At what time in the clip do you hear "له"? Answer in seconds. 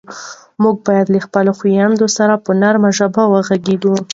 1.13-1.19